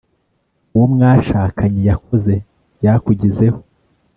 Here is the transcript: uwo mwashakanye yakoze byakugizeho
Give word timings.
uwo 0.75 0.85
mwashakanye 0.93 1.81
yakoze 1.89 2.33
byakugizeho 2.77 3.59